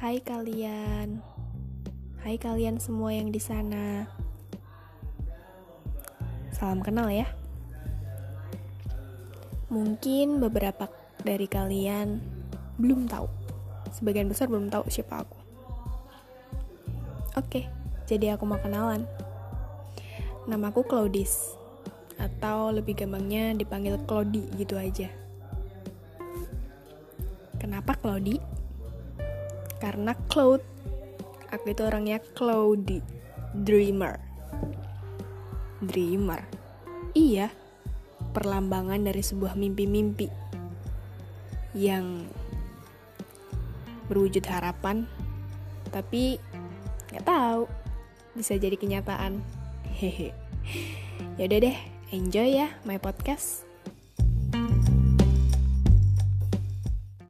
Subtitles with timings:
[0.00, 1.20] Hai kalian.
[2.24, 4.08] Hai kalian semua yang di sana.
[6.56, 7.28] Salam kenal ya.
[9.68, 10.88] Mungkin beberapa
[11.20, 12.16] dari kalian
[12.80, 13.28] belum tahu.
[13.92, 15.36] Sebagian besar belum tahu siapa aku.
[17.36, 17.68] Oke,
[18.08, 19.04] jadi aku mau kenalan.
[20.48, 21.52] Namaku Claudis
[22.16, 25.12] atau lebih gampangnya dipanggil Claudi gitu aja.
[27.60, 28.60] Kenapa Claudi?
[29.80, 30.60] Karena Cloud,
[31.48, 33.00] aku itu orangnya cloudy,
[33.56, 34.20] dreamer.
[35.80, 36.44] Dreamer.
[37.16, 37.48] Iya,
[38.36, 40.28] perlambangan dari sebuah mimpi-mimpi
[41.74, 42.28] yang
[44.06, 45.06] berwujud harapan,
[45.90, 46.36] tapi
[47.10, 47.66] nggak tahu
[48.36, 49.40] bisa jadi kenyataan.
[49.96, 50.36] Hehe.
[51.40, 51.76] Yaudah deh,
[52.12, 53.69] enjoy ya my podcast.